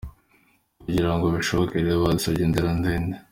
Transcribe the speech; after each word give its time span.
Kugira 0.83 1.09
ngo 1.15 1.25
bishoboke 1.35 1.75
rero 1.83 1.97
byadusabye 2.03 2.43
inzira 2.45 2.69
ndende. 2.79 3.17